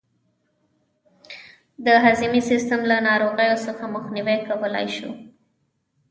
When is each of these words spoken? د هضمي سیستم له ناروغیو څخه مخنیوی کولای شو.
د 1.85 1.87
هضمي 2.03 2.41
سیستم 2.49 2.79
له 2.91 2.97
ناروغیو 3.07 3.57
څخه 3.67 3.83
مخنیوی 3.95 4.37
کولای 4.47 4.87
شو. 4.95 5.09